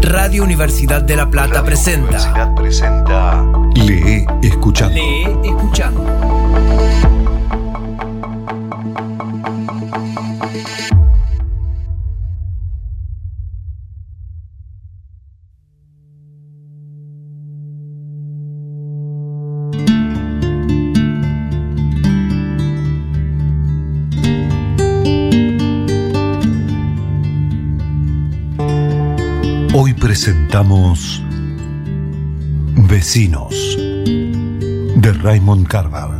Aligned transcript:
Radio 0.00 0.44
Universidad 0.44 1.02
de 1.02 1.16
La 1.16 1.28
Plata 1.28 1.62
presenta. 1.64 2.06
Universidad 2.06 2.54
presenta. 2.54 3.44
Lee 3.74 4.26
escuchando. 4.42 4.94
Lee 4.94 5.26
escuchando. 5.44 6.17
Presentamos 30.20 31.22
Vecinos 32.88 33.78
de 34.96 35.12
Raymond 35.12 35.68
Carver. 35.68 36.18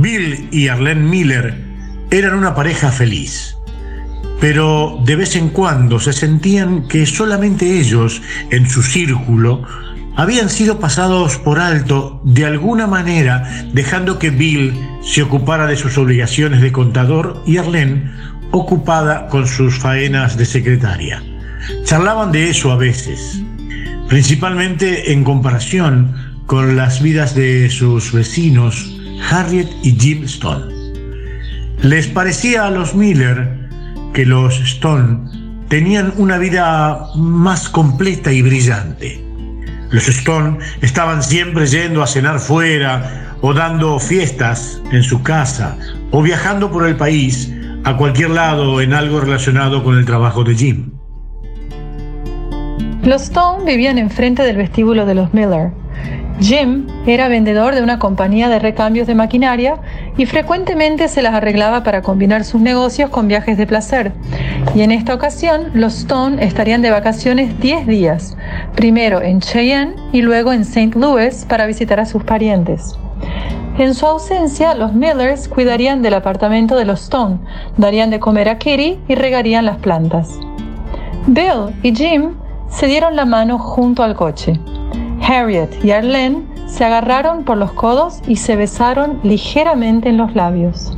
Bill 0.00 0.48
y 0.50 0.66
Arlene 0.66 1.02
Miller 1.02 1.54
eran 2.10 2.34
una 2.34 2.52
pareja 2.52 2.90
feliz, 2.90 3.56
pero 4.40 5.00
de 5.04 5.14
vez 5.14 5.36
en 5.36 5.50
cuando 5.50 6.00
se 6.00 6.12
sentían 6.12 6.88
que 6.88 7.06
solamente 7.06 7.78
ellos, 7.78 8.20
en 8.50 8.68
su 8.68 8.82
círculo, 8.82 9.62
habían 10.16 10.48
sido 10.48 10.80
pasados 10.80 11.36
por 11.36 11.60
alto 11.60 12.20
de 12.24 12.46
alguna 12.46 12.86
manera, 12.86 13.64
dejando 13.72 14.18
que 14.18 14.30
Bill 14.30 14.74
se 15.02 15.22
ocupara 15.22 15.66
de 15.66 15.76
sus 15.76 15.98
obligaciones 15.98 16.62
de 16.62 16.72
contador 16.72 17.42
y 17.46 17.58
Arlene 17.58 18.10
ocupada 18.50 19.28
con 19.28 19.46
sus 19.46 19.78
faenas 19.78 20.36
de 20.36 20.46
secretaria. 20.46 21.22
Charlaban 21.84 22.32
de 22.32 22.48
eso 22.48 22.72
a 22.72 22.76
veces, 22.76 23.40
principalmente 24.08 25.12
en 25.12 25.22
comparación 25.22 26.14
con 26.46 26.76
las 26.76 27.02
vidas 27.02 27.34
de 27.34 27.68
sus 27.70 28.12
vecinos 28.12 28.96
Harriet 29.30 29.68
y 29.82 29.92
Jim 29.92 30.24
Stone. 30.24 30.74
Les 31.82 32.06
parecía 32.06 32.66
a 32.66 32.70
los 32.70 32.94
Miller 32.94 33.68
que 34.14 34.24
los 34.24 34.58
Stone 34.60 35.66
tenían 35.68 36.14
una 36.16 36.38
vida 36.38 37.00
más 37.16 37.68
completa 37.68 38.32
y 38.32 38.40
brillante. 38.40 39.25
Los 39.90 40.08
Stone 40.08 40.58
estaban 40.80 41.22
siempre 41.22 41.66
yendo 41.66 42.02
a 42.02 42.06
cenar 42.06 42.40
fuera 42.40 43.36
o 43.40 43.54
dando 43.54 43.98
fiestas 44.00 44.80
en 44.90 45.02
su 45.02 45.22
casa 45.22 45.76
o 46.10 46.22
viajando 46.22 46.70
por 46.70 46.86
el 46.86 46.96
país 46.96 47.52
a 47.84 47.96
cualquier 47.96 48.30
lado 48.30 48.80
en 48.80 48.92
algo 48.92 49.20
relacionado 49.20 49.84
con 49.84 49.96
el 49.96 50.04
trabajo 50.04 50.42
de 50.42 50.54
Jim. 50.54 50.90
Los 53.04 53.22
Stone 53.22 53.64
vivían 53.64 53.98
enfrente 53.98 54.42
del 54.42 54.56
vestíbulo 54.56 55.06
de 55.06 55.14
los 55.14 55.32
Miller. 55.32 55.70
Jim 56.40 56.86
era 57.06 57.28
vendedor 57.28 57.74
de 57.74 57.82
una 57.82 57.98
compañía 57.98 58.48
de 58.50 58.58
recambios 58.58 59.06
de 59.06 59.14
maquinaria 59.14 59.80
y 60.18 60.26
frecuentemente 60.26 61.08
se 61.08 61.22
las 61.22 61.34
arreglaba 61.34 61.82
para 61.82 62.02
combinar 62.02 62.44
sus 62.44 62.60
negocios 62.60 63.08
con 63.08 63.26
viajes 63.26 63.56
de 63.56 63.66
placer. 63.66 64.12
Y 64.74 64.82
en 64.82 64.92
esta 64.92 65.14
ocasión, 65.14 65.70
los 65.72 65.96
Stone 65.98 66.44
estarían 66.44 66.82
de 66.82 66.90
vacaciones 66.90 67.58
10 67.60 67.86
días, 67.86 68.36
primero 68.74 69.22
en 69.22 69.40
Cheyenne 69.40 69.94
y 70.12 70.20
luego 70.20 70.52
en 70.52 70.60
St. 70.62 70.98
Louis 70.98 71.46
para 71.48 71.66
visitar 71.66 72.00
a 72.00 72.06
sus 72.06 72.22
parientes. 72.22 72.98
En 73.78 73.94
su 73.94 74.06
ausencia, 74.06 74.74
los 74.74 74.92
Millers 74.92 75.48
cuidarían 75.48 76.02
del 76.02 76.14
apartamento 76.14 76.76
de 76.76 76.84
los 76.84 77.02
Stone, 77.02 77.38
darían 77.78 78.10
de 78.10 78.20
comer 78.20 78.48
a 78.48 78.58
Kitty 78.58 78.98
y 79.08 79.14
regarían 79.14 79.64
las 79.64 79.78
plantas. 79.78 80.38
Bill 81.26 81.74
y 81.82 81.94
Jim 81.94 82.34
se 82.68 82.86
dieron 82.86 83.16
la 83.16 83.24
mano 83.24 83.58
junto 83.58 84.02
al 84.02 84.14
coche. 84.14 84.60
Harriet 85.26 85.70
y 85.84 85.90
Arlene 85.90 86.42
se 86.66 86.84
agarraron 86.84 87.44
por 87.44 87.56
los 87.56 87.72
codos 87.72 88.20
y 88.28 88.36
se 88.36 88.54
besaron 88.54 89.18
ligeramente 89.22 90.08
en 90.08 90.18
los 90.18 90.34
labios. 90.34 90.96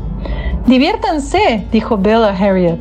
Diviértanse, 0.67 1.67
dijo 1.73 1.97
Bill 1.97 2.25
a 2.25 2.31
Harriet. 2.31 2.79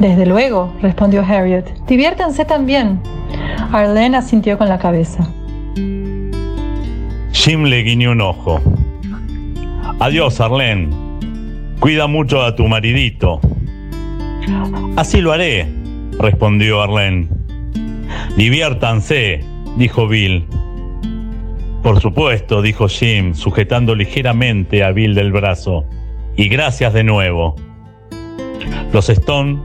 Desde 0.00 0.24
luego, 0.24 0.72
respondió 0.80 1.22
Harriet. 1.22 1.66
Diviértanse 1.86 2.44
también. 2.44 3.00
Arlene 3.72 4.16
asintió 4.16 4.56
con 4.56 4.68
la 4.68 4.78
cabeza. 4.78 5.28
Jim 7.32 7.64
le 7.64 7.82
guiñó 7.82 8.12
un 8.12 8.22
ojo. 8.22 8.60
Adiós, 9.98 10.40
Arlene. 10.40 10.88
Cuida 11.78 12.06
mucho 12.06 12.42
a 12.42 12.56
tu 12.56 12.66
maridito. 12.66 13.40
Así 14.96 15.20
lo 15.20 15.32
haré, 15.32 15.66
respondió 16.18 16.82
Arlene. 16.82 17.28
Diviértanse, 18.36 19.44
dijo 19.76 20.08
Bill. 20.08 20.46
Por 21.82 22.00
supuesto, 22.00 22.60
dijo 22.60 22.88
Jim, 22.88 23.34
sujetando 23.34 23.94
ligeramente 23.94 24.84
a 24.84 24.92
Bill 24.92 25.14
del 25.14 25.32
brazo. 25.32 25.84
Y 26.36 26.48
gracias 26.48 26.92
de 26.92 27.04
nuevo. 27.04 27.56
Los 28.92 29.08
Stone 29.08 29.58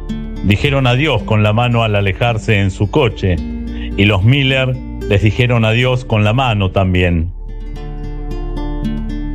dijeron 0.46 0.88
adiós 0.88 1.24
con 1.24 1.44
la 1.44 1.52
mano 1.52 1.84
al 1.84 1.96
alejarse 1.96 2.60
en 2.60 2.72
su 2.72 2.90
coche, 2.90 3.36
y 3.36 4.06
los 4.06 4.24
Miller 4.24 4.76
les 5.10 5.24
dijeron 5.24 5.66
adiós 5.66 6.06
con 6.06 6.24
la 6.24 6.34
mano 6.34 6.72
también. 6.72 7.34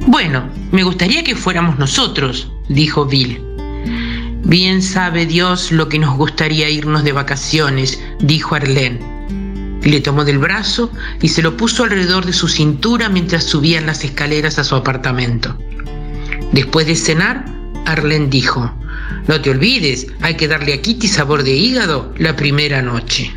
Bueno, 0.06 0.48
me 0.72 0.82
gustaría 0.82 1.22
que 1.22 1.34
fuéramos 1.34 1.78
nosotros, 1.78 2.50
dijo 2.68 3.04
Bill. 3.04 3.40
Bien 4.44 4.80
sabe 4.80 5.26
Dios 5.26 5.70
lo 5.70 5.88
que 5.88 5.98
nos 5.98 6.16
gustaría 6.16 6.70
irnos 6.70 7.04
de 7.04 7.12
vacaciones, 7.12 8.02
dijo 8.20 8.54
Arlene. 8.54 9.09
Le 9.82 10.00
tomó 10.00 10.24
del 10.24 10.38
brazo 10.38 10.90
y 11.20 11.28
se 11.28 11.42
lo 11.42 11.56
puso 11.56 11.84
alrededor 11.84 12.26
de 12.26 12.32
su 12.32 12.48
cintura 12.48 13.08
mientras 13.08 13.44
subían 13.44 13.86
las 13.86 14.04
escaleras 14.04 14.58
a 14.58 14.64
su 14.64 14.74
apartamento. 14.74 15.56
Después 16.52 16.86
de 16.86 16.96
cenar, 16.96 17.44
Arlene 17.86 18.28
dijo, 18.28 18.72
no 19.28 19.40
te 19.40 19.50
olvides, 19.50 20.06
hay 20.20 20.36
que 20.36 20.48
darle 20.48 20.74
a 20.74 20.82
Kitty 20.82 21.08
sabor 21.08 21.42
de 21.42 21.52
hígado 21.52 22.12
la 22.18 22.36
primera 22.36 22.82
noche. 22.82 23.32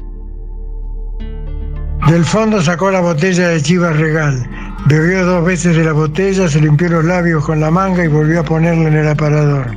Del 2.07 2.25
fondo 2.25 2.61
sacó 2.61 2.91
la 2.91 2.99
botella 2.99 3.47
de 3.49 3.61
Chivas 3.61 3.95
Regal. 3.97 4.47
Bebió 4.85 5.25
dos 5.25 5.45
veces 5.45 5.77
de 5.77 5.85
la 5.85 5.93
botella, 5.93 6.49
se 6.49 6.59
limpió 6.59 6.89
los 6.89 7.05
labios 7.05 7.45
con 7.45 7.61
la 7.61 7.71
manga 7.71 8.03
y 8.03 8.09
volvió 8.09 8.41
a 8.41 8.43
ponerla 8.43 8.89
en 8.89 8.95
el 8.95 9.07
aparador. 9.07 9.71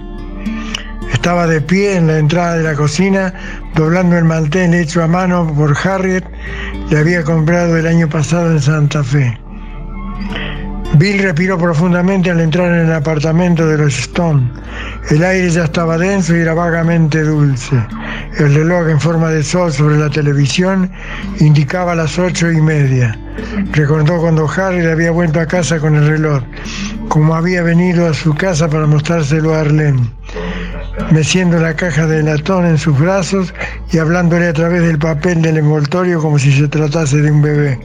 Estaba 1.26 1.48
de 1.48 1.60
pie 1.60 1.96
en 1.96 2.06
la 2.06 2.18
entrada 2.18 2.56
de 2.56 2.62
la 2.62 2.74
cocina, 2.76 3.34
doblando 3.74 4.16
el 4.16 4.24
mantel 4.26 4.72
hecho 4.74 5.02
a 5.02 5.08
mano 5.08 5.52
por 5.56 5.76
Harriet, 5.76 6.22
le 6.88 6.98
había 6.98 7.24
comprado 7.24 7.76
el 7.76 7.88
año 7.88 8.08
pasado 8.08 8.52
en 8.52 8.62
Santa 8.62 9.02
Fe. 9.02 9.36
Bill 10.94 11.18
respiró 11.18 11.58
profundamente 11.58 12.30
al 12.30 12.40
entrar 12.40 12.70
en 12.70 12.86
el 12.86 12.92
apartamento 12.92 13.66
de 13.66 13.76
los 13.76 13.98
Stone. 13.98 14.48
El 15.10 15.24
aire 15.24 15.50
ya 15.50 15.64
estaba 15.64 15.98
denso 15.98 16.36
y 16.36 16.42
era 16.42 16.54
vagamente 16.54 17.20
dulce. 17.24 17.74
El 18.38 18.54
reloj 18.54 18.88
en 18.88 19.00
forma 19.00 19.30
de 19.30 19.42
sol 19.42 19.72
sobre 19.72 19.98
la 19.98 20.08
televisión 20.08 20.92
indicaba 21.40 21.96
las 21.96 22.20
ocho 22.20 22.52
y 22.52 22.60
media. 22.60 23.18
Recordó 23.72 24.20
cuando 24.20 24.48
Harry 24.48 24.86
había 24.86 25.10
vuelto 25.10 25.40
a 25.40 25.46
casa 25.46 25.80
con 25.80 25.96
el 25.96 26.06
reloj, 26.06 26.44
como 27.08 27.34
había 27.34 27.64
venido 27.64 28.06
a 28.06 28.14
su 28.14 28.32
casa 28.32 28.68
para 28.68 28.86
mostrárselo 28.86 29.54
a 29.54 29.62
Arlene, 29.62 30.08
meciendo 31.10 31.58
la 31.58 31.74
caja 31.74 32.06
de 32.06 32.22
latón 32.22 32.66
en 32.66 32.78
sus 32.78 32.98
brazos 32.98 33.52
y 33.92 33.98
hablándole 33.98 34.48
a 34.48 34.52
través 34.52 34.82
del 34.82 34.98
papel 34.98 35.42
del 35.42 35.58
envoltorio 35.58 36.20
como 36.20 36.38
si 36.38 36.52
se 36.52 36.68
tratase 36.68 37.22
de 37.22 37.30
un 37.30 37.42
bebé. 37.42 37.78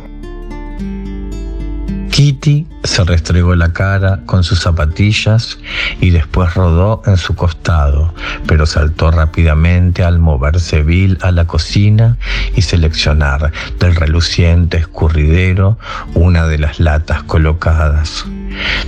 Kitty 2.11 2.67
se 2.83 3.03
restregó 3.03 3.55
la 3.55 3.71
cara 3.73 4.19
con 4.25 4.43
sus 4.43 4.59
zapatillas 4.59 5.57
y 6.01 6.09
después 6.09 6.53
rodó 6.53 7.01
en 7.05 7.17
su 7.17 7.35
costado, 7.35 8.13
pero 8.45 8.65
saltó 8.65 9.11
rápidamente 9.11 10.03
al 10.03 10.19
moverse 10.19 10.83
Bill 10.83 11.17
a 11.21 11.31
la 11.31 11.47
cocina 11.47 12.17
y 12.55 12.61
seleccionar 12.61 13.51
del 13.79 13.95
reluciente 13.95 14.77
escurridero 14.77 15.79
una 16.13 16.45
de 16.47 16.59
las 16.59 16.79
latas 16.79 17.23
colocadas. 17.23 18.25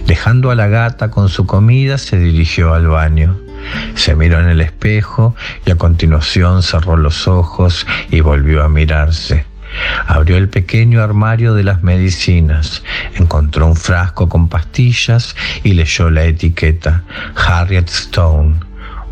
Dejando 0.06 0.52
a 0.52 0.56
la 0.56 0.68
gata 0.68 1.10
con 1.10 1.30
su 1.30 1.46
comida, 1.46 1.98
se 1.98 2.20
dirigió 2.20 2.74
al 2.74 2.88
baño. 2.88 3.38
Se 3.96 4.16
miró 4.16 4.40
en 4.40 4.50
el 4.50 4.62
espejo 4.62 5.36
y 5.66 5.72
a 5.72 5.76
continuación 5.76 6.64
cerró 6.64 6.98
los 6.98 7.28
ojos 7.28 7.86
y 8.10 8.22
volvió 8.22 8.64
a 8.64 8.70
mirarse. 8.70 9.46
Abrió 10.08 10.38
el 10.38 10.50
pequeño 10.50 11.02
armario 11.02 11.54
de 11.54 11.64
las 11.64 11.84
medicinas, 11.84 12.84
encontró 13.16 13.68
un 13.68 13.76
frasco 13.76 14.30
con 14.30 14.48
pastillas 14.48 15.36
y 15.64 15.74
leyó 15.74 16.10
la 16.10 16.26
etiqueta 16.26 17.04
Harriet 17.36 17.90
Stone, 17.90 18.60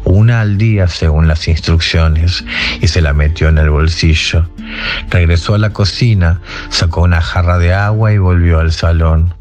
una 0.03 0.41
al 0.41 0.57
día 0.57 0.87
según 0.87 1.27
las 1.27 1.47
instrucciones, 1.47 2.43
y 2.79 2.87
se 2.87 3.01
la 3.01 3.13
metió 3.13 3.49
en 3.49 3.57
el 3.57 3.69
bolsillo. 3.69 4.49
Regresó 5.09 5.55
a 5.55 5.57
la 5.57 5.71
cocina, 5.71 6.41
sacó 6.69 7.01
una 7.01 7.21
jarra 7.21 7.57
de 7.57 7.73
agua 7.73 8.13
y 8.13 8.17
volvió 8.17 8.59
al 8.59 8.71
salón. 8.71 9.40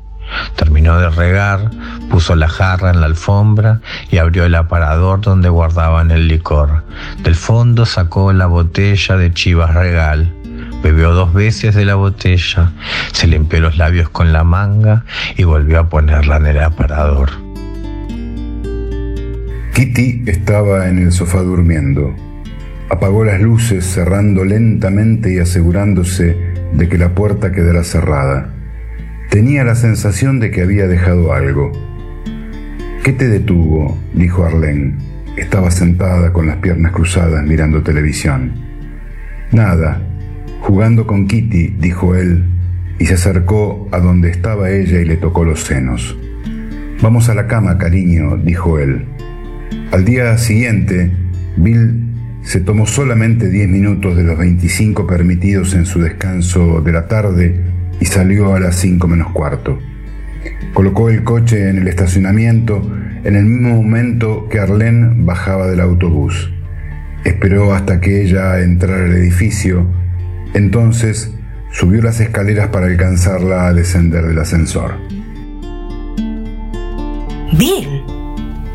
Terminó 0.56 0.98
de 0.98 1.10
regar, 1.10 1.70
puso 2.10 2.34
la 2.36 2.48
jarra 2.48 2.90
en 2.90 3.00
la 3.00 3.06
alfombra 3.06 3.80
y 4.10 4.18
abrió 4.18 4.44
el 4.44 4.54
aparador 4.54 5.20
donde 5.20 5.48
guardaban 5.48 6.10
el 6.10 6.28
licor. 6.28 6.84
Del 7.22 7.34
fondo 7.34 7.86
sacó 7.86 8.32
la 8.32 8.46
botella 8.46 9.16
de 9.16 9.32
Chivas 9.32 9.74
Regal. 9.74 10.32
Bebió 10.82 11.12
dos 11.12 11.34
veces 11.34 11.74
de 11.74 11.84
la 11.84 11.94
botella, 11.94 12.72
se 13.12 13.26
limpió 13.26 13.60
los 13.60 13.76
labios 13.76 14.08
con 14.08 14.32
la 14.32 14.44
manga 14.44 15.04
y 15.36 15.44
volvió 15.44 15.80
a 15.80 15.88
ponerla 15.88 16.36
en 16.36 16.46
el 16.46 16.60
aparador. 16.60 17.30
Kitty 19.74 20.24
estaba 20.26 20.88
en 20.88 20.98
el 20.98 21.12
sofá 21.12 21.42
durmiendo. 21.42 22.14
Apagó 22.90 23.24
las 23.24 23.40
luces 23.40 23.84
cerrando 23.84 24.44
lentamente 24.44 25.32
y 25.32 25.38
asegurándose 25.38 26.36
de 26.72 26.88
que 26.88 26.98
la 26.98 27.14
puerta 27.14 27.52
quedara 27.52 27.84
cerrada. 27.84 28.52
Tenía 29.30 29.62
la 29.62 29.76
sensación 29.76 30.40
de 30.40 30.50
que 30.50 30.60
había 30.60 30.88
dejado 30.88 31.32
algo. 31.32 31.70
¿Qué 33.04 33.12
te 33.12 33.28
detuvo? 33.28 33.96
dijo 34.12 34.44
Arlene. 34.44 34.96
Estaba 35.36 35.70
sentada 35.70 36.32
con 36.32 36.48
las 36.48 36.56
piernas 36.56 36.90
cruzadas 36.90 37.46
mirando 37.46 37.84
televisión. 37.84 38.54
Nada, 39.52 40.02
jugando 40.62 41.06
con 41.06 41.28
Kitty, 41.28 41.76
dijo 41.78 42.16
él, 42.16 42.44
y 42.98 43.06
se 43.06 43.14
acercó 43.14 43.88
a 43.92 44.00
donde 44.00 44.30
estaba 44.30 44.68
ella 44.68 45.00
y 45.00 45.04
le 45.04 45.16
tocó 45.16 45.44
los 45.44 45.62
senos. 45.62 46.18
Vamos 47.00 47.28
a 47.28 47.34
la 47.34 47.46
cama, 47.46 47.78
cariño, 47.78 48.36
dijo 48.36 48.80
él. 48.80 49.04
Al 49.92 50.04
día 50.04 50.36
siguiente, 50.38 51.12
Bill 51.56 52.02
se 52.42 52.60
tomó 52.60 52.84
solamente 52.84 53.48
10 53.48 53.68
minutos 53.68 54.16
de 54.16 54.24
los 54.24 54.36
25 54.36 55.06
permitidos 55.06 55.74
en 55.74 55.86
su 55.86 56.00
descanso 56.00 56.80
de 56.80 56.90
la 56.90 57.06
tarde 57.06 57.69
y 58.00 58.06
salió 58.06 58.54
a 58.54 58.60
las 58.60 58.76
5 58.76 59.06
menos 59.06 59.32
cuarto. 59.32 59.78
Colocó 60.74 61.10
el 61.10 61.22
coche 61.22 61.68
en 61.68 61.78
el 61.78 61.88
estacionamiento 61.88 62.82
en 63.24 63.36
el 63.36 63.44
mismo 63.44 63.76
momento 63.76 64.48
que 64.48 64.58
Arlene 64.58 65.12
bajaba 65.24 65.66
del 65.66 65.80
autobús. 65.80 66.50
Esperó 67.24 67.74
hasta 67.74 68.00
que 68.00 68.22
ella 68.22 68.60
entrara 68.60 69.04
al 69.04 69.12
edificio, 69.12 69.86
entonces 70.54 71.34
subió 71.70 72.02
las 72.02 72.20
escaleras 72.20 72.68
para 72.68 72.86
alcanzarla 72.86 73.66
a 73.66 73.74
descender 73.74 74.26
del 74.26 74.38
ascensor. 74.38 74.94
Bill, 77.52 78.02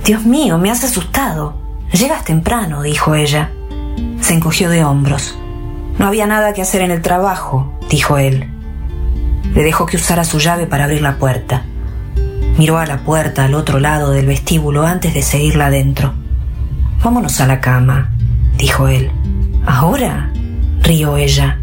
Dios 0.06 0.26
mío, 0.26 0.58
me 0.58 0.70
has 0.70 0.84
asustado. 0.84 1.60
Llegas 1.92 2.24
temprano, 2.26 2.84
dijo 2.84 3.16
ella. 3.16 3.52
Se 4.22 4.34
encogió 4.34 4.70
de 4.70 4.84
hombros. 4.84 5.38
No 5.98 6.08
había 6.08 6.28
nada 6.28 6.54
que 6.54 6.62
hacer 6.62 6.82
en 6.82 6.92
el 6.92 7.02
trabajo, 7.02 7.80
dijo 7.90 8.18
él. 8.18 8.55
Le 9.54 9.64
dejó 9.64 9.86
que 9.86 9.98
usara 9.98 10.24
su 10.24 10.40
llave 10.40 10.66
para 10.68 10.86
abrir 10.86 11.02
la 11.02 11.18
puerta. 11.18 11.64
Miró 12.58 12.78
a 12.78 12.86
la 12.86 13.00
puerta 13.00 13.46
al 13.46 13.54
otro 13.54 13.80
lado 13.80 14.12
del 14.12 14.26
vestíbulo 14.26 14.86
antes 14.86 15.14
de 15.14 15.22
seguirla 15.22 15.68
adentro. 15.68 16.14
Vámonos 17.04 17.40
a 17.42 17.48
la 17.48 17.60
cama, 17.60 18.12
dijo 18.58 18.88
él. 18.88 19.12
¿Ahora? 19.66 20.32
rió 20.82 21.18
ella. 21.18 21.60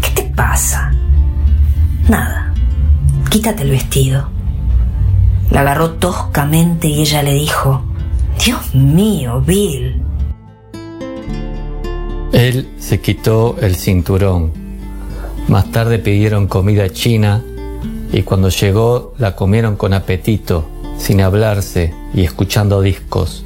¿Qué 0.00 0.22
te 0.22 0.22
pasa? 0.34 0.92
Nada. 2.08 2.52
Quítate 3.28 3.62
el 3.62 3.70
vestido. 3.70 4.30
La 5.50 5.60
agarró 5.60 5.92
toscamente 5.92 6.88
y 6.88 7.00
ella 7.00 7.22
le 7.22 7.34
dijo, 7.34 7.82
Dios 8.44 8.74
mío, 8.74 9.40
Bill. 9.40 10.02
Él 12.32 12.68
se 12.78 13.00
quitó 13.00 13.56
el 13.60 13.74
cinturón. 13.76 14.59
Más 15.50 15.72
tarde 15.72 15.98
pidieron 15.98 16.46
comida 16.46 16.90
china 16.90 17.42
y 18.12 18.22
cuando 18.22 18.50
llegó 18.50 19.14
la 19.18 19.34
comieron 19.34 19.74
con 19.74 19.92
apetito, 19.92 20.64
sin 20.96 21.20
hablarse 21.20 21.92
y 22.14 22.22
escuchando 22.22 22.80
discos. 22.80 23.44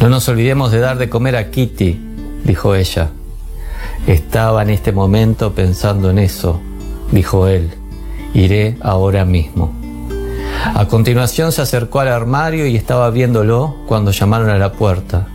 No 0.00 0.08
nos 0.08 0.28
olvidemos 0.28 0.70
de 0.70 0.78
dar 0.78 0.96
de 0.96 1.08
comer 1.08 1.34
a 1.34 1.50
Kitty, 1.50 2.00
dijo 2.44 2.76
ella. 2.76 3.10
Estaba 4.06 4.62
en 4.62 4.70
este 4.70 4.92
momento 4.92 5.52
pensando 5.56 6.10
en 6.10 6.20
eso, 6.20 6.60
dijo 7.10 7.48
él. 7.48 7.72
Iré 8.32 8.76
ahora 8.80 9.24
mismo. 9.24 9.74
A 10.72 10.86
continuación 10.86 11.50
se 11.50 11.62
acercó 11.62 11.98
al 11.98 12.08
armario 12.08 12.64
y 12.64 12.76
estaba 12.76 13.10
viéndolo 13.10 13.74
cuando 13.88 14.12
llamaron 14.12 14.50
a 14.50 14.58
la 14.58 14.70
puerta. 14.70 15.26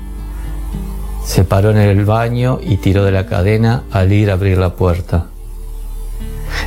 Se 1.25 1.43
paró 1.43 1.71
en 1.71 1.77
el 1.77 2.05
baño 2.05 2.61
y 2.63 2.77
tiró 2.77 3.03
de 3.03 3.11
la 3.11 3.25
cadena 3.25 3.83
al 3.91 4.13
ir 4.13 4.29
a 4.29 4.35
abrir 4.35 4.57
la 4.57 4.75
puerta. 4.75 5.30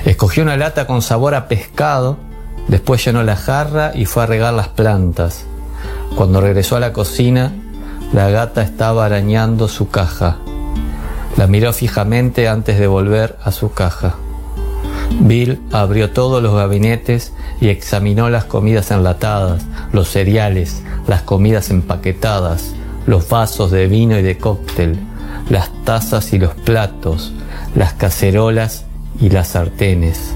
Escogió 0.05 0.43
una 0.43 0.59
lata 0.59 0.87
con 0.87 1.01
sabor 1.01 1.35
a 1.35 1.49
pescado, 1.49 2.19
después 2.69 3.03
llenó 3.03 3.23
la 3.23 3.37
jarra 3.37 3.93
y 3.95 4.05
fue 4.05 4.25
a 4.25 4.27
regar 4.27 4.53
las 4.53 4.69
plantas. 4.69 5.47
Cuando 6.15 6.43
regresó 6.43 6.77
a 6.77 6.81
la 6.81 6.93
cocina, 6.93 7.53
la 8.13 8.29
gata 8.29 8.63
estaba 8.63 9.07
arañando 9.07 9.67
su 9.67 9.89
caja. 9.89 10.37
La 11.39 11.47
miró 11.47 11.73
fijamente 11.73 12.49
antes 12.49 12.79
de 12.79 12.87
volver 12.87 13.39
a 13.43 13.51
su 13.51 13.73
caja. 13.73 14.17
Bill 15.21 15.61
abrió 15.73 16.11
todos 16.11 16.43
los 16.43 16.55
gabinetes 16.55 17.33
y 17.61 17.69
examinó 17.69 18.29
las 18.29 18.45
comidas 18.45 18.91
enlatadas, 18.91 19.65
los 19.93 20.09
cereales, 20.09 20.83
las 21.07 21.23
comidas 21.23 21.71
empaquetadas, 21.71 22.75
los 23.07 23.27
vasos 23.29 23.71
de 23.71 23.87
vino 23.87 24.19
y 24.19 24.23
de 24.23 24.37
cóctel, 24.37 24.99
las 25.49 25.71
tazas 25.85 26.35
y 26.35 26.39
los 26.39 26.55
platos, 26.55 27.33
las 27.75 27.95
cacerolas 27.95 28.85
y 29.21 29.31
las 29.31 29.49
sartenes. 29.49 30.35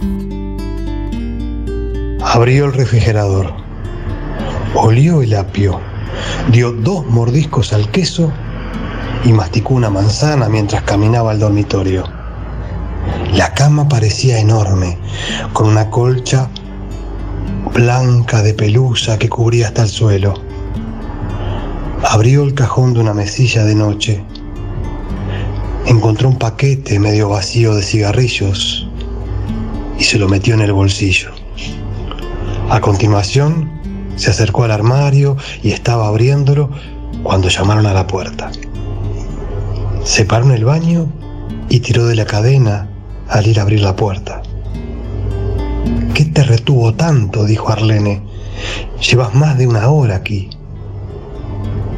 Abrió 2.23 2.67
el 2.67 2.73
refrigerador, 2.73 3.53
olió 4.75 5.23
el 5.23 5.35
apio, 5.35 5.81
dio 6.51 6.73
dos 6.73 7.07
mordiscos 7.07 7.73
al 7.73 7.91
queso 7.91 8.33
y 9.25 9.33
masticó 9.33 9.75
una 9.75 9.91
manzana 9.91 10.49
mientras 10.49 10.83
caminaba 10.83 11.33
al 11.33 11.41
dormitorio. 11.41 12.05
La 13.33 13.53
cama 13.55 13.89
parecía 13.89 14.39
enorme, 14.39 14.99
con 15.53 15.69
una 15.69 15.91
colcha 15.91 16.49
blanca 17.75 18.43
de 18.43 18.55
pelusa 18.55 19.19
que 19.19 19.29
cubría 19.29 19.69
hasta 19.69 19.83
el 19.83 19.89
suelo. 19.89 20.35
Abrió 22.05 22.43
el 22.45 22.55
cajón 22.55 22.95
de 22.95 23.01
una 23.01 23.15
mesilla 23.15 23.65
de 23.65 23.75
noche. 23.75 24.25
Encontró 25.89 26.29
un 26.29 26.37
paquete 26.37 26.99
medio 26.99 27.31
vacío 27.31 27.75
de 27.75 27.83
cigarrillos 27.83 28.87
y 29.99 30.05
se 30.05 30.19
lo 30.19 30.29
metió 30.29 30.53
en 30.53 30.61
el 30.61 30.75
bolsillo. 30.75 31.31
A 32.69 32.79
continuación, 32.83 33.71
se 34.17 34.31
acercó 34.31 34.65
al 34.65 34.71
armario 34.71 35.39
y 35.63 35.71
estaba 35.71 36.07
abriéndolo 36.07 36.69
cuando 37.23 37.49
llamaron 37.49 37.87
a 37.87 37.95
la 37.95 38.07
puerta. 38.07 38.51
Se 40.05 40.27
paró 40.27 40.45
en 40.45 40.51
el 40.51 40.67
baño 40.67 41.11
y 41.71 41.81
tiró 41.81 42.07
de 42.07 42.17
la 42.17 42.27
cadena 42.27 42.91
al 43.27 43.47
ir 43.47 43.59
a 43.59 43.63
abrir 43.63 43.81
la 43.81 43.97
puerta. 43.97 44.43
¿Qué 46.13 46.27
te 46.27 46.43
retuvo 46.43 46.93
tanto? 46.93 47.45
dijo 47.45 47.73
Arlene. 47.73 48.21
Llevas 49.01 49.35
más 49.35 49.57
de 49.57 49.67
una 49.67 49.89
hora 49.89 50.17
aquí. 50.17 50.51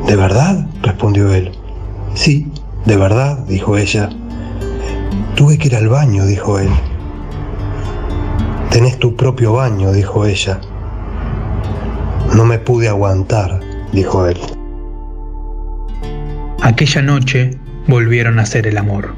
¿De 0.07 0.15
verdad? 0.15 0.65
respondió 0.81 1.35
él. 1.35 1.51
Sí, 2.15 2.47
de 2.87 2.97
verdad, 2.97 3.39
dijo 3.47 3.77
ella. 3.77 4.09
Tuve 5.37 5.59
que 5.59 5.69
ir 5.69 5.77
al 5.77 5.89
baño, 5.89 6.25
dijo 6.27 6.59
él. 6.59 6.69
Tenés 8.71 8.99
tu 8.99 9.17
propio 9.17 9.55
baño, 9.55 9.93
dijo 9.93 10.25
ella. 10.27 10.61
No 12.35 12.45
me 12.45 12.59
pude 12.59 12.89
aguantar, 12.89 13.61
dijo 13.93 14.27
él. 14.27 14.39
Aquella 16.63 17.03
noche 17.03 17.59
volvieron 17.87 18.39
a 18.39 18.43
hacer 18.43 18.67
el 18.67 18.79
amor. 18.79 19.15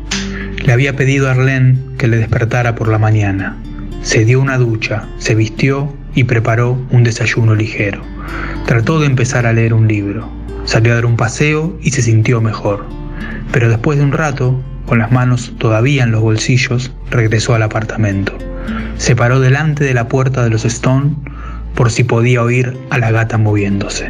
Le 0.65 0.73
había 0.73 0.97
pedido 0.97 1.29
a 1.29 1.33
Arlene 1.33 1.79
que 1.99 2.09
le 2.09 2.17
despertara 2.17 2.75
por 2.75 2.89
la 2.89 2.99
mañana. 2.99 3.57
Se 4.03 4.25
dio 4.25 4.41
una 4.41 4.59
ducha, 4.59 5.07
se 5.19 5.35
vistió 5.35 5.93
y 6.15 6.25
preparó 6.25 6.79
un 6.91 7.05
desayuno 7.05 7.55
ligero. 7.55 8.03
Trató 8.67 9.01
de 9.01 9.07
empezar 9.07 9.47
a 9.47 9.53
leer 9.53 9.75
un 9.75 9.87
libro. 9.87 10.29
Salió 10.65 10.93
a 10.93 10.97
dar 10.97 11.07
un 11.07 11.17
paseo 11.17 11.77
y 11.83 11.91
se 11.91 12.03
sintió 12.03 12.41
mejor. 12.41 13.02
Pero 13.53 13.69
después 13.69 13.99
de 13.99 14.05
un 14.05 14.13
rato, 14.13 14.61
con 14.87 14.99
las 14.99 15.13
manos 15.13 15.53
todavía 15.59 16.03
en 16.03 16.11
los 16.11 16.23
bolsillos, 16.23 16.93
regresó 17.11 17.55
al 17.55 17.63
apartamento. 17.63 18.37
Se 18.97 19.15
paró 19.15 19.41
delante 19.41 19.85
de 19.85 19.95
la 19.95 20.09
puerta 20.09 20.43
de 20.43 20.51
los 20.51 20.65
Stone 20.65 21.15
por 21.75 21.91
si 21.91 22.05
podía 22.05 22.43
oír 22.43 22.77
a 22.91 22.99
la 22.99 23.11
gata 23.11 23.39
moviéndose. 23.39 24.09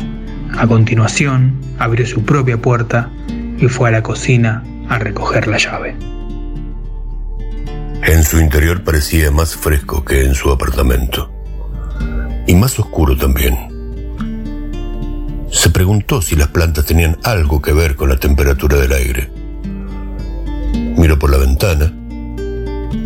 A 0.56 0.66
continuación, 0.66 1.54
abrió 1.78 2.06
su 2.06 2.24
propia 2.24 2.56
puerta 2.58 3.10
y 3.58 3.68
fue 3.68 3.88
a 3.88 3.92
la 3.92 4.02
cocina 4.02 4.62
a 4.88 4.98
recoger 4.98 5.46
la 5.46 5.58
llave. 5.58 5.96
En 8.04 8.24
su 8.24 8.40
interior 8.40 8.82
parecía 8.82 9.30
más 9.30 9.56
fresco 9.56 10.04
que 10.04 10.24
en 10.24 10.34
su 10.34 10.50
apartamento. 10.50 11.32
Y 12.46 12.54
más 12.54 12.78
oscuro 12.78 13.16
también. 13.16 13.71
Se 15.52 15.68
preguntó 15.68 16.22
si 16.22 16.34
las 16.34 16.48
plantas 16.48 16.86
tenían 16.86 17.18
algo 17.22 17.60
que 17.60 17.72
ver 17.72 17.94
con 17.94 18.08
la 18.08 18.16
temperatura 18.16 18.78
del 18.78 18.92
aire. 18.92 19.30
Miró 20.96 21.18
por 21.18 21.30
la 21.30 21.36
ventana 21.36 21.92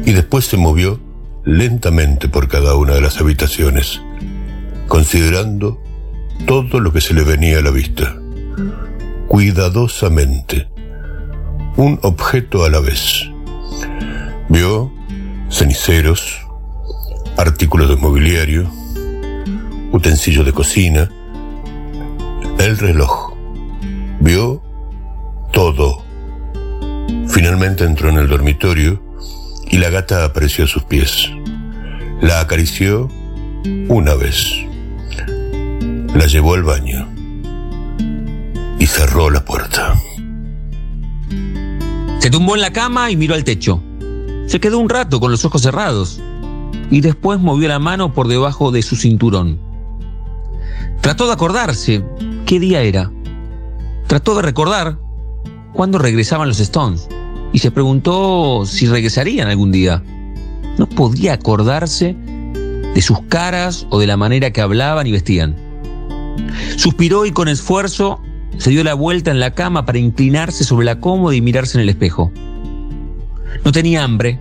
y 0.05 0.12
después 0.12 0.47
se 0.47 0.57
movió 0.57 1.00
lentamente 1.45 2.29
por 2.29 2.49
cada 2.49 2.76
una 2.76 2.95
de 2.95 3.00
las 3.00 3.21
habitaciones, 3.21 4.00
considerando 4.87 5.83
todo 6.47 6.79
lo 6.79 6.93
que 6.93 7.00
se 7.00 7.15
le 7.15 7.25
venía 7.25 7.59
a 7.59 7.62
la 7.62 7.73
vista, 7.73 8.17
cuidadosamente, 9.26 10.69
un 11.76 11.99
objeto 12.03 12.65
a 12.65 12.71
la 12.71 12.79
vez. 12.79 13.29
Vio 14.49 14.93
ceniceros, 15.50 16.47
artículos 17.37 17.88
de 17.88 17.97
mobiliario, 17.97 18.71
utensilios 19.91 20.47
de 20.47 20.53
cocina, 20.53 21.11
el 22.66 22.78
reloj. 22.78 23.32
Vio 24.20 24.61
todo. 25.52 26.02
Finalmente 27.28 27.85
entró 27.85 28.11
en 28.11 28.18
el 28.18 28.28
dormitorio 28.28 29.00
y 29.70 29.78
la 29.78 29.90
gata 29.90 30.25
apareció 30.25 30.64
a 30.64 30.68
sus 30.68 30.82
pies. 30.82 31.30
La 32.20 32.40
acarició 32.40 33.08
una 33.88 34.14
vez. 34.14 34.52
La 36.14 36.26
llevó 36.26 36.54
al 36.54 36.64
baño 36.64 37.08
y 38.78 38.87
cerró 38.87 39.30
la 39.30 39.44
puerta. 39.44 39.94
Se 42.18 42.30
tumbó 42.30 42.56
en 42.56 42.62
la 42.62 42.73
cama 42.73 43.11
y 43.12 43.16
miró 43.16 43.35
al 43.35 43.44
techo. 43.44 43.80
Se 44.49 44.58
quedó 44.58 44.78
un 44.78 44.88
rato 44.88 45.20
con 45.20 45.30
los 45.30 45.44
ojos 45.44 45.62
cerrados 45.62 46.20
y 46.90 47.00
después 47.00 47.38
movió 47.38 47.68
la 47.68 47.78
mano 47.78 48.12
por 48.12 48.26
debajo 48.26 48.73
de 48.73 48.82
su 48.82 48.96
cinturón. 48.96 49.61
Trató 51.00 51.26
de 51.26 51.32
acordarse 51.32 52.02
qué 52.47 52.61
día 52.61 52.81
era. 52.83 53.11
Trató 54.07 54.37
de 54.37 54.43
recordar 54.43 54.99
cuándo 55.75 55.99
regresaban 55.99 56.49
los 56.49 56.61
Stones 56.61 57.09
y 57.53 57.59
se 57.59 57.73
preguntó 57.73 58.65
si 58.65 58.87
regresarían 58.87 59.49
algún 59.49 59.73
día. 59.73 60.03
No 60.79 60.88
podía 60.88 61.35
acordarse 61.35 62.15
de 62.95 63.03
sus 63.03 63.21
caras 63.23 63.87
o 63.91 63.99
de 63.99 64.07
la 64.07 64.17
manera 64.17 64.53
que 64.53 64.61
hablaban 64.61 65.07
y 65.07 65.12
vestían. 65.12 65.57
Suspiró 66.76 67.26
y 67.26 67.33
con 67.33 67.49
esfuerzo 67.49 68.21
se 68.59 68.71
dio 68.71 68.85
la 68.85 68.95
vuelta 68.95 69.33
en 69.33 69.41
la 69.41 69.53
cama 69.53 69.85
para 69.85 69.99
inclinarse 69.99 70.65
sobre 70.65 70.87
la 70.87 71.00
cómoda 71.00 71.35
y 71.35 71.41
mirarse 71.41 71.76
en 71.76 71.83
el 71.83 71.88
espejo. 71.88 72.31
No 73.65 73.73
tenía 73.73 74.05
hambre. 74.05 74.38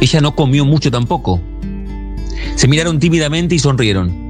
Ella 0.00 0.20
no 0.20 0.34
comió 0.34 0.64
mucho 0.64 0.90
tampoco. 0.90 1.40
Se 2.56 2.66
miraron 2.66 2.98
tímidamente 2.98 3.54
y 3.54 3.60
sonrieron. 3.60 4.21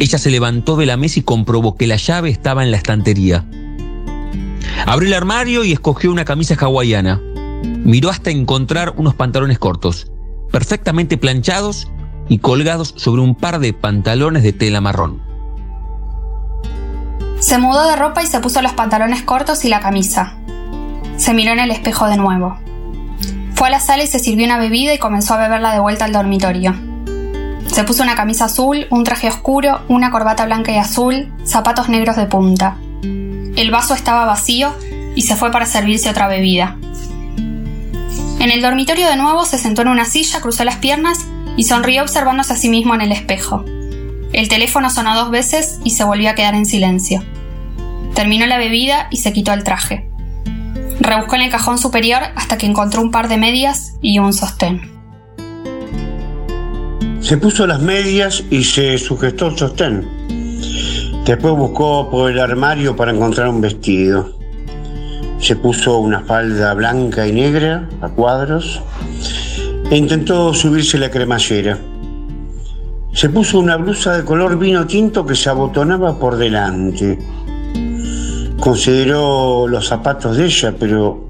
Ella 0.00 0.16
se 0.16 0.30
levantó 0.30 0.76
de 0.76 0.86
la 0.86 0.96
mesa 0.96 1.20
y 1.20 1.22
comprobó 1.22 1.76
que 1.76 1.86
la 1.86 1.96
llave 1.96 2.30
estaba 2.30 2.64
en 2.64 2.70
la 2.70 2.78
estantería. 2.78 3.44
Abrió 4.86 5.08
el 5.08 5.14
armario 5.14 5.62
y 5.62 5.72
escogió 5.72 6.10
una 6.10 6.24
camisa 6.24 6.56
hawaiana. 6.58 7.20
Miró 7.84 8.08
hasta 8.08 8.30
encontrar 8.30 8.94
unos 8.96 9.14
pantalones 9.14 9.58
cortos, 9.58 10.10
perfectamente 10.50 11.18
planchados 11.18 11.90
y 12.30 12.38
colgados 12.38 12.94
sobre 12.96 13.20
un 13.20 13.34
par 13.34 13.58
de 13.58 13.74
pantalones 13.74 14.42
de 14.42 14.54
tela 14.54 14.80
marrón. 14.80 15.22
Se 17.38 17.58
mudó 17.58 17.86
de 17.86 17.96
ropa 17.96 18.22
y 18.22 18.26
se 18.26 18.40
puso 18.40 18.62
los 18.62 18.72
pantalones 18.72 19.22
cortos 19.22 19.66
y 19.66 19.68
la 19.68 19.80
camisa. 19.80 20.34
Se 21.18 21.34
miró 21.34 21.52
en 21.52 21.60
el 21.60 21.70
espejo 21.70 22.08
de 22.08 22.16
nuevo. 22.16 22.58
Fue 23.54 23.68
a 23.68 23.70
la 23.70 23.80
sala 23.80 24.04
y 24.04 24.06
se 24.06 24.18
sirvió 24.18 24.46
una 24.46 24.56
bebida 24.56 24.94
y 24.94 24.98
comenzó 24.98 25.34
a 25.34 25.38
beberla 25.38 25.74
de 25.74 25.80
vuelta 25.80 26.06
al 26.06 26.14
dormitorio. 26.14 26.89
Se 27.80 27.86
puso 27.86 28.02
una 28.02 28.14
camisa 28.14 28.44
azul, 28.44 28.86
un 28.90 29.04
traje 29.04 29.26
oscuro, 29.26 29.80
una 29.88 30.10
corbata 30.10 30.44
blanca 30.44 30.70
y 30.70 30.76
azul, 30.76 31.32
zapatos 31.46 31.88
negros 31.88 32.14
de 32.14 32.26
punta. 32.26 32.76
El 33.02 33.70
vaso 33.70 33.94
estaba 33.94 34.26
vacío 34.26 34.74
y 35.16 35.22
se 35.22 35.34
fue 35.34 35.50
para 35.50 35.64
servirse 35.64 36.10
otra 36.10 36.28
bebida. 36.28 36.76
En 38.38 38.50
el 38.50 38.60
dormitorio 38.60 39.08
de 39.08 39.16
nuevo 39.16 39.46
se 39.46 39.56
sentó 39.56 39.80
en 39.80 39.88
una 39.88 40.04
silla, 40.04 40.42
cruzó 40.42 40.62
las 40.64 40.76
piernas 40.76 41.20
y 41.56 41.64
sonrió 41.64 42.02
observándose 42.02 42.52
a 42.52 42.56
sí 42.56 42.68
mismo 42.68 42.94
en 42.94 43.00
el 43.00 43.12
espejo. 43.12 43.64
El 44.34 44.48
teléfono 44.50 44.90
sonó 44.90 45.14
dos 45.14 45.30
veces 45.30 45.80
y 45.82 45.92
se 45.92 46.04
volvió 46.04 46.28
a 46.28 46.34
quedar 46.34 46.54
en 46.54 46.66
silencio. 46.66 47.24
Terminó 48.14 48.44
la 48.44 48.58
bebida 48.58 49.06
y 49.10 49.16
se 49.16 49.32
quitó 49.32 49.54
el 49.54 49.64
traje. 49.64 50.06
Rebuscó 51.00 51.36
en 51.36 51.40
el 51.40 51.50
cajón 51.50 51.78
superior 51.78 52.24
hasta 52.36 52.58
que 52.58 52.66
encontró 52.66 53.00
un 53.00 53.10
par 53.10 53.28
de 53.28 53.38
medias 53.38 53.94
y 54.02 54.18
un 54.18 54.34
sostén. 54.34 54.89
Se 57.30 57.36
puso 57.36 57.64
las 57.64 57.80
medias 57.80 58.42
y 58.50 58.64
se 58.64 58.98
sujetó 58.98 59.50
el 59.50 59.56
sostén. 59.56 60.04
Después 61.24 61.54
buscó 61.54 62.10
por 62.10 62.28
el 62.28 62.40
armario 62.40 62.96
para 62.96 63.12
encontrar 63.12 63.46
un 63.50 63.60
vestido. 63.60 64.32
Se 65.38 65.54
puso 65.54 66.00
una 66.00 66.22
falda 66.22 66.74
blanca 66.74 67.28
y 67.28 67.32
negra 67.32 67.88
a 68.00 68.08
cuadros 68.08 68.82
e 69.88 69.96
intentó 69.96 70.52
subirse 70.52 70.98
la 70.98 71.08
cremallera. 71.08 71.78
Se 73.12 73.28
puso 73.28 73.60
una 73.60 73.76
blusa 73.76 74.16
de 74.16 74.24
color 74.24 74.58
vino 74.58 74.84
tinto 74.88 75.24
que 75.24 75.36
se 75.36 75.50
abotonaba 75.50 76.18
por 76.18 76.34
delante. 76.34 77.16
Consideró 78.58 79.68
los 79.68 79.86
zapatos 79.86 80.36
de 80.36 80.46
ella, 80.46 80.74
pero 80.76 81.28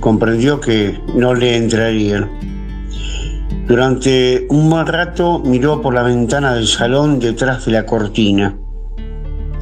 comprendió 0.00 0.58
que 0.58 0.98
no 1.14 1.34
le 1.34 1.54
entrarían. 1.58 2.30
Durante 3.66 4.46
un 4.50 4.68
buen 4.68 4.86
rato 4.86 5.38
miró 5.38 5.80
por 5.80 5.94
la 5.94 6.02
ventana 6.02 6.52
del 6.52 6.66
salón 6.66 7.18
detrás 7.18 7.64
de 7.64 7.72
la 7.72 7.86
cortina. 7.86 8.58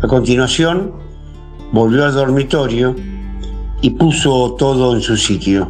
A 0.03 0.09
continuación, 0.09 0.93
volvió 1.71 2.05
al 2.05 2.13
dormitorio 2.13 2.97
y 3.81 3.91
puso 3.91 4.55
todo 4.55 4.97
en 4.97 5.03
su 5.03 5.17
sitio. 5.17 5.69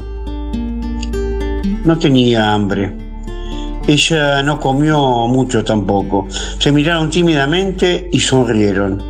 No 1.84 1.98
tenía 1.98 2.54
hambre. 2.54 2.96
Ella 3.86 4.42
no 4.42 4.58
comió 4.58 5.28
mucho 5.28 5.62
tampoco. 5.62 6.26
Se 6.58 6.72
miraron 6.72 7.10
tímidamente 7.10 8.08
y 8.10 8.18
sonrieron. 8.18 9.02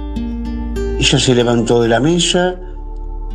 Ella 0.99 1.19
se 1.21 1.33
levantó 1.33 1.81
de 1.81 1.89
la 1.89 2.01
mesa 2.01 2.57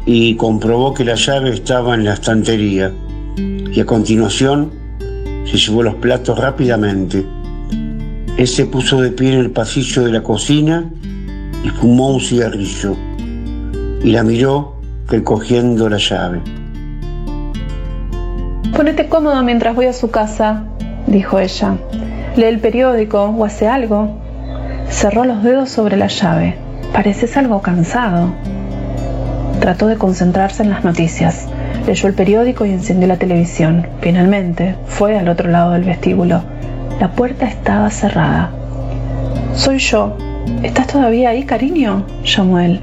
y 0.06 0.36
comprobó 0.36 0.94
que 0.94 1.06
la 1.06 1.16
llave 1.16 1.52
estaba 1.52 1.96
en 1.96 2.04
la 2.04 2.16
estantería. 2.16 2.92
Y 3.38 3.80
a 3.80 3.86
continuación 3.86 4.87
se 5.48 5.58
llevó 5.58 5.84
los 5.84 5.96
platos 5.96 6.38
rápidamente. 6.38 7.26
Él 8.38 8.48
se 8.48 8.66
puso 8.66 9.02
de 9.02 9.12
pie 9.12 9.34
en 9.34 9.40
el 9.40 9.52
pasillo 9.52 10.04
de 10.04 10.12
la 10.12 10.22
cocina 10.22 10.92
y 11.64 11.70
fumó 11.70 12.14
un 12.14 12.20
cigarrillo. 12.20 12.96
Y 14.04 14.12
la 14.12 14.24
miró 14.24 14.76
recogiendo 15.08 15.90
la 15.90 15.98
llave. 15.98 16.42
Ponete 18.76 19.08
cómodo 19.08 19.42
mientras 19.42 19.76
voy 19.76 19.86
a 19.86 19.94
su 19.94 20.12
casa, 20.12 20.66
dijo 21.08 21.40
ella. 21.40 21.78
Lee 22.36 22.46
el 22.46 22.60
periódico 22.60 23.24
o 23.24 23.46
hace 23.46 23.68
algo. 23.68 24.22
Cerró 24.90 25.26
los 25.26 25.44
dedos 25.44 25.70
sobre 25.70 25.98
la 25.98 26.08
llave. 26.08 26.58
Pareces 26.94 27.36
algo 27.38 27.62
cansado. 27.62 28.34
Trató 29.60 29.88
de 29.88 29.98
concentrarse 29.98 30.62
en 30.62 30.70
las 30.70 30.84
noticias. 30.84 31.48
Leyó 31.86 32.08
el 32.08 32.16
periódico 32.16 32.66
y 32.66 32.72
encendió 32.72 33.08
la 33.08 33.18
televisión. 33.18 33.88
Finalmente, 34.02 34.76
fue 34.86 35.18
al 35.18 35.30
otro 35.30 35.50
lado 35.50 35.72
del 35.72 35.84
vestíbulo. 35.84 36.42
La 37.00 37.12
puerta 37.12 37.46
estaba 37.46 37.90
cerrada. 37.90 38.52
Soy 39.54 39.80
yo. 39.80 40.18
¿Estás 40.64 40.88
todavía 40.88 41.30
ahí, 41.30 41.44
cariño? 41.44 42.06
llamó 42.24 42.60
él. 42.60 42.82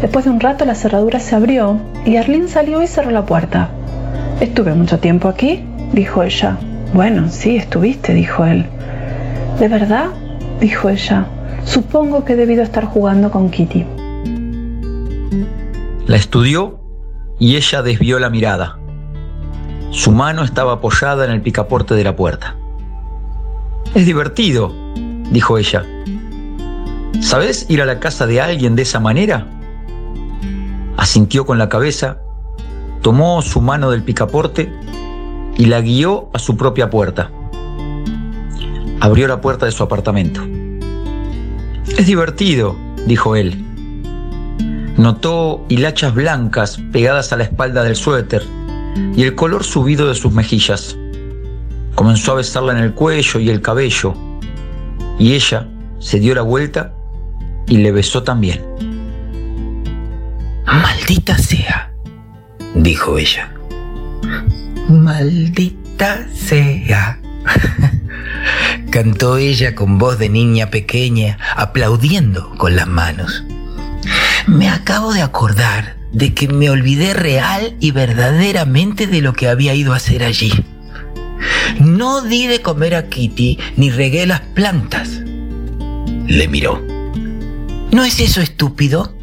Después 0.00 0.24
de 0.24 0.30
un 0.30 0.40
rato 0.40 0.64
la 0.64 0.74
cerradura 0.74 1.20
se 1.20 1.36
abrió 1.36 1.78
y 2.06 2.16
Arlene 2.16 2.48
salió 2.48 2.82
y 2.82 2.86
cerró 2.86 3.10
la 3.10 3.26
puerta. 3.26 3.68
Estuve 4.40 4.74
mucho 4.74 4.98
tiempo 4.98 5.28
aquí, 5.28 5.62
dijo 5.92 6.22
ella. 6.22 6.56
Bueno, 6.94 7.28
sí, 7.28 7.56
estuviste, 7.56 8.14
dijo 8.14 8.44
él. 8.46 8.64
¿De 9.58 9.68
verdad? 9.68 10.06
dijo 10.60 10.88
ella. 10.88 11.26
Supongo 11.64 12.24
que 12.24 12.32
he 12.32 12.36
debido 12.36 12.62
estar 12.62 12.84
jugando 12.86 13.30
con 13.30 13.50
Kitty. 13.50 13.84
La 16.06 16.16
estudió 16.16 16.79
y 17.40 17.56
ella 17.56 17.82
desvió 17.82 18.20
la 18.20 18.30
mirada. 18.30 18.78
Su 19.90 20.12
mano 20.12 20.44
estaba 20.44 20.74
apoyada 20.74 21.24
en 21.24 21.32
el 21.32 21.40
picaporte 21.40 21.94
de 21.94 22.04
la 22.04 22.14
puerta. 22.14 22.56
Es 23.94 24.06
divertido, 24.06 24.72
dijo 25.30 25.58
ella. 25.58 25.84
¿Sabes 27.20 27.66
ir 27.68 27.82
a 27.82 27.86
la 27.86 27.98
casa 27.98 28.26
de 28.26 28.40
alguien 28.40 28.76
de 28.76 28.82
esa 28.82 29.00
manera? 29.00 29.48
Asintió 30.96 31.44
con 31.44 31.58
la 31.58 31.68
cabeza, 31.68 32.18
tomó 33.02 33.42
su 33.42 33.60
mano 33.60 33.90
del 33.90 34.04
picaporte 34.04 34.72
y 35.56 35.64
la 35.64 35.80
guió 35.80 36.28
a 36.32 36.38
su 36.38 36.56
propia 36.56 36.90
puerta. 36.90 37.30
Abrió 39.00 39.26
la 39.26 39.40
puerta 39.40 39.66
de 39.66 39.72
su 39.72 39.82
apartamento. 39.82 40.42
Es 41.96 42.06
divertido, 42.06 42.76
dijo 43.06 43.34
él. 43.34 43.69
Notó 45.00 45.64
hilachas 45.70 46.12
blancas 46.12 46.78
pegadas 46.92 47.32
a 47.32 47.38
la 47.38 47.44
espalda 47.44 47.82
del 47.82 47.96
suéter 47.96 48.42
y 49.16 49.22
el 49.22 49.34
color 49.34 49.64
subido 49.64 50.06
de 50.06 50.14
sus 50.14 50.30
mejillas. 50.30 50.94
Comenzó 51.94 52.32
a 52.32 52.34
besarla 52.34 52.72
en 52.72 52.84
el 52.84 52.92
cuello 52.92 53.40
y 53.40 53.48
el 53.48 53.62
cabello, 53.62 54.14
y 55.18 55.32
ella 55.32 55.66
se 56.00 56.20
dio 56.20 56.34
la 56.34 56.42
vuelta 56.42 56.92
y 57.66 57.78
le 57.78 57.92
besó 57.92 58.24
también. 58.24 58.60
Maldita 60.66 61.38
sea, 61.38 61.94
dijo 62.74 63.16
ella. 63.16 63.54
Maldita 64.86 66.28
sea. 66.34 67.18
cantó 68.90 69.38
ella 69.38 69.74
con 69.74 69.96
voz 69.96 70.18
de 70.18 70.28
niña 70.28 70.68
pequeña, 70.68 71.38
aplaudiendo 71.56 72.50
con 72.58 72.76
las 72.76 72.86
manos. 72.86 73.44
Me 74.50 74.68
acabo 74.68 75.14
de 75.14 75.22
acordar 75.22 75.96
de 76.10 76.34
que 76.34 76.48
me 76.48 76.70
olvidé 76.70 77.14
real 77.14 77.76
y 77.78 77.92
verdaderamente 77.92 79.06
de 79.06 79.20
lo 79.20 79.32
que 79.32 79.46
había 79.46 79.74
ido 79.74 79.92
a 79.92 79.96
hacer 79.96 80.24
allí. 80.24 80.52
No 81.78 82.20
di 82.20 82.48
de 82.48 82.60
comer 82.60 82.96
a 82.96 83.08
Kitty 83.08 83.60
ni 83.76 83.90
regué 83.90 84.26
las 84.26 84.40
plantas. 84.40 85.20
Le 86.26 86.48
miró. 86.48 86.84
¿No 87.92 88.04
es 88.04 88.18
eso 88.18 88.40
estúpido? 88.40 89.14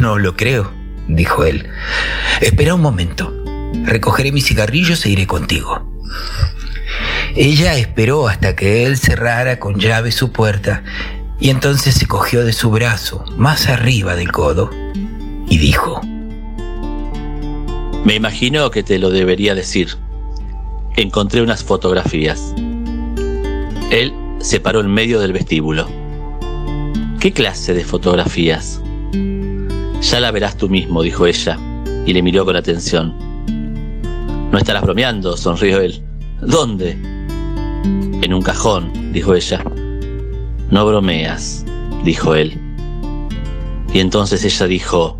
No 0.00 0.18
lo 0.18 0.36
creo, 0.36 0.72
dijo 1.06 1.44
él. 1.44 1.68
Espera 2.40 2.74
un 2.74 2.80
momento. 2.80 3.30
Recogeré 3.84 4.32
mis 4.32 4.46
cigarrillos 4.46 5.04
e 5.04 5.10
iré 5.10 5.26
contigo. 5.26 5.92
Ella 7.36 7.76
esperó 7.76 8.26
hasta 8.26 8.56
que 8.56 8.86
él 8.86 8.96
cerrara 8.96 9.60
con 9.60 9.78
llave 9.78 10.12
su 10.12 10.32
puerta 10.32 10.82
y 11.44 11.50
entonces 11.50 11.94
se 11.96 12.06
cogió 12.06 12.42
de 12.42 12.54
su 12.54 12.70
brazo, 12.70 13.22
más 13.36 13.68
arriba 13.68 14.16
del 14.16 14.32
codo, 14.32 14.70
y 15.46 15.58
dijo, 15.58 16.00
Me 18.02 18.14
imagino 18.14 18.70
que 18.70 18.82
te 18.82 18.98
lo 18.98 19.10
debería 19.10 19.54
decir. 19.54 19.90
Encontré 20.96 21.42
unas 21.42 21.62
fotografías. 21.62 22.54
Él 23.90 24.14
se 24.38 24.58
paró 24.58 24.80
en 24.80 24.86
medio 24.86 25.20
del 25.20 25.34
vestíbulo. 25.34 25.86
¿Qué 27.20 27.30
clase 27.34 27.74
de 27.74 27.84
fotografías? 27.84 28.80
Ya 30.00 30.20
la 30.20 30.30
verás 30.30 30.56
tú 30.56 30.70
mismo, 30.70 31.02
dijo 31.02 31.26
ella, 31.26 31.58
y 32.06 32.14
le 32.14 32.22
miró 32.22 32.46
con 32.46 32.56
atención. 32.56 33.14
No 34.50 34.56
estarás 34.56 34.82
bromeando, 34.82 35.36
sonrió 35.36 35.82
él. 35.82 36.02
¿Dónde? 36.40 36.92
En 38.22 38.32
un 38.32 38.40
cajón, 38.40 39.12
dijo 39.12 39.34
ella. 39.34 39.62
No 40.70 40.86
bromeas, 40.86 41.64
dijo 42.04 42.34
él. 42.34 42.58
Y 43.92 44.00
entonces 44.00 44.44
ella 44.44 44.66
dijo, 44.66 45.18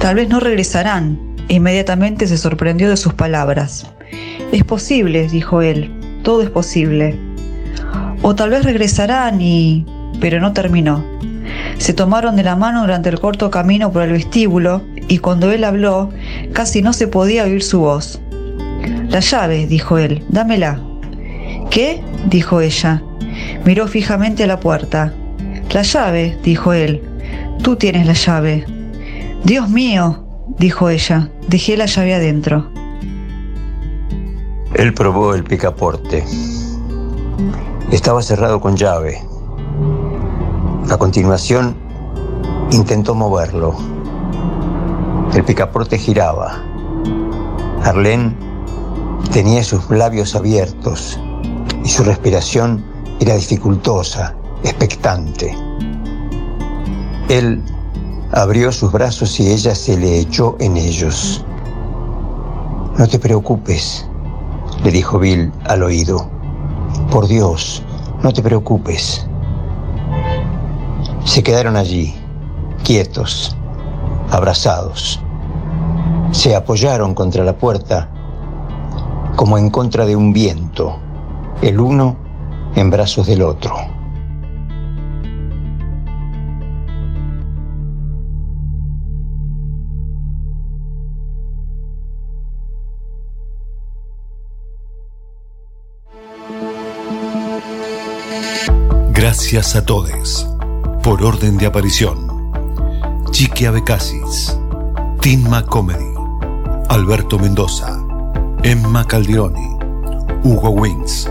Tal 0.00 0.16
vez 0.16 0.28
no 0.28 0.40
regresarán. 0.40 1.18
Inmediatamente 1.48 2.26
se 2.26 2.38
sorprendió 2.38 2.88
de 2.88 2.96
sus 2.96 3.14
palabras. 3.14 3.86
Es 4.52 4.64
posible, 4.64 5.28
dijo 5.28 5.62
él, 5.62 5.92
todo 6.22 6.42
es 6.42 6.50
posible. 6.50 7.18
O 8.22 8.34
tal 8.34 8.50
vez 8.50 8.64
regresarán 8.64 9.40
y... 9.40 9.86
pero 10.20 10.40
no 10.40 10.52
terminó. 10.52 11.04
Se 11.78 11.92
tomaron 11.92 12.36
de 12.36 12.42
la 12.42 12.56
mano 12.56 12.82
durante 12.82 13.08
el 13.08 13.20
corto 13.20 13.50
camino 13.50 13.92
por 13.92 14.02
el 14.02 14.12
vestíbulo 14.12 14.82
y 15.08 15.18
cuando 15.18 15.50
él 15.52 15.64
habló 15.64 16.10
casi 16.52 16.82
no 16.82 16.92
se 16.92 17.08
podía 17.08 17.44
oír 17.44 17.62
su 17.62 17.80
voz. 17.80 18.20
La 19.08 19.20
llave, 19.20 19.66
dijo 19.66 19.98
él, 19.98 20.24
dámela. 20.28 20.80
¿Qué? 21.70 22.02
dijo 22.26 22.60
ella. 22.60 23.02
Miró 23.68 23.86
fijamente 23.86 24.46
la 24.46 24.60
puerta. 24.60 25.12
La 25.72 25.82
llave, 25.82 26.38
dijo 26.42 26.72
él. 26.72 27.02
Tú 27.62 27.76
tienes 27.76 28.06
la 28.06 28.14
llave. 28.14 28.64
Dios 29.44 29.68
mío, 29.68 30.24
dijo 30.58 30.88
ella. 30.88 31.30
Dejé 31.48 31.76
la 31.76 31.84
llave 31.84 32.14
adentro. 32.14 32.70
Él 34.72 34.94
probó 34.94 35.34
el 35.34 35.44
picaporte. 35.44 36.24
Estaba 37.92 38.22
cerrado 38.22 38.58
con 38.58 38.74
llave. 38.74 39.22
A 40.88 40.96
continuación, 40.96 41.76
intentó 42.70 43.14
moverlo. 43.14 43.76
El 45.34 45.44
picaporte 45.44 45.98
giraba. 45.98 46.64
Arlene 47.84 48.34
tenía 49.30 49.62
sus 49.62 49.90
labios 49.90 50.34
abiertos 50.34 51.20
y 51.84 51.88
su 51.90 52.02
respiración 52.02 52.87
era 53.20 53.34
dificultosa, 53.34 54.34
expectante. 54.62 55.56
Él 57.28 57.62
abrió 58.32 58.72
sus 58.72 58.92
brazos 58.92 59.38
y 59.40 59.50
ella 59.50 59.74
se 59.74 59.96
le 59.96 60.20
echó 60.20 60.56
en 60.60 60.76
ellos. 60.76 61.44
No 62.96 63.06
te 63.06 63.18
preocupes, 63.18 64.06
le 64.82 64.90
dijo 64.90 65.18
Bill 65.18 65.52
al 65.64 65.82
oído. 65.82 66.30
Por 67.10 67.26
Dios, 67.26 67.82
no 68.22 68.32
te 68.32 68.42
preocupes. 68.42 69.26
Se 71.24 71.42
quedaron 71.42 71.76
allí, 71.76 72.14
quietos, 72.84 73.56
abrazados. 74.30 75.20
Se 76.32 76.54
apoyaron 76.54 77.14
contra 77.14 77.44
la 77.44 77.56
puerta 77.56 78.10
como 79.36 79.56
en 79.56 79.70
contra 79.70 80.04
de 80.04 80.16
un 80.16 80.32
viento, 80.32 80.98
el 81.62 81.78
uno 81.78 82.27
en 82.74 82.90
brazos 82.90 83.26
del 83.26 83.42
otro. 83.42 83.98
Gracias 99.12 99.76
a 99.76 99.84
todos. 99.84 100.46
Por 101.02 101.22
orden 101.22 101.58
de 101.58 101.66
aparición. 101.66 102.52
Chiqui 103.30 103.66
Abecasis. 103.66 104.58
Tinma 105.20 105.66
Comedy. 105.66 106.14
Alberto 106.88 107.38
Mendoza. 107.38 107.98
Emma 108.62 109.06
Calderoni. 109.06 109.76
Hugo 110.44 110.70
Wings. 110.70 111.28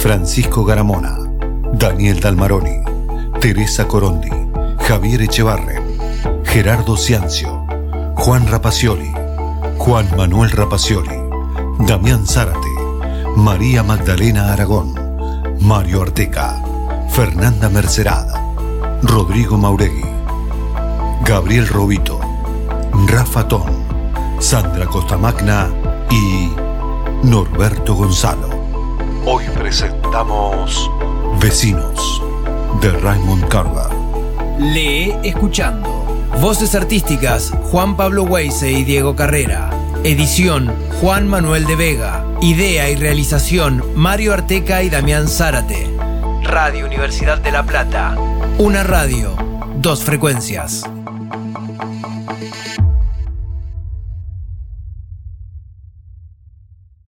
Francisco 0.00 0.64
Garamona. 0.64 1.16
Daniel 1.72 2.20
Dalmaroni. 2.20 2.82
Teresa 3.40 3.86
Corondi. 3.86 4.30
Javier 4.78 5.22
Echevarren. 5.22 5.98
Gerardo 6.44 6.96
Ciancio. 6.96 7.66
Juan 8.16 8.48
Rapacioli. 8.48 9.12
Juan 9.78 10.08
Manuel 10.16 10.50
Rapacioli. 10.50 11.18
Damián 11.86 12.26
Zárate. 12.26 12.68
María 13.36 13.82
Magdalena 13.82 14.52
Aragón. 14.52 14.94
Mario 15.60 16.02
Arteca. 16.02 16.60
Fernanda 17.10 17.68
Mercerada, 17.68 18.40
Rodrigo 19.02 19.58
Mauregui, 19.58 20.04
Gabriel 21.24 21.66
Robito, 21.66 22.20
Rafa 23.08 23.46
Ton, 23.48 23.84
Sandra 24.38 24.86
Costamagna 24.86 25.68
y 26.08 26.50
Norberto 27.26 27.94
Gonzalo. 27.94 28.59
Hoy 29.26 29.44
presentamos 29.54 30.90
Vecinos 31.42 32.22
de 32.80 32.90
Raymond 32.90 33.48
Carver. 33.48 33.88
Lee 34.58 35.14
escuchando. 35.22 35.88
Voces 36.40 36.74
artísticas 36.74 37.52
Juan 37.70 37.96
Pablo 37.96 38.22
Weise 38.22 38.72
y 38.72 38.82
Diego 38.82 39.14
Carrera. 39.16 39.70
Edición 40.04 40.72
Juan 41.00 41.28
Manuel 41.28 41.66
de 41.66 41.76
Vega. 41.76 42.24
Idea 42.40 42.88
y 42.88 42.96
realización 42.96 43.84
Mario 43.94 44.32
Arteca 44.32 44.82
y 44.82 44.88
Damián 44.88 45.28
Zárate. 45.28 45.86
Radio 46.42 46.86
Universidad 46.86 47.38
de 47.38 47.52
La 47.52 47.64
Plata. 47.64 48.16
Una 48.58 48.82
radio, 48.84 49.36
dos 49.76 50.02
frecuencias. 50.02 50.84